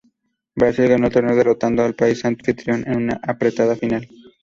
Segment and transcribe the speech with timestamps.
[0.55, 4.09] Brasil ganó el torneo derrotando al país anfitrión en una apretada final.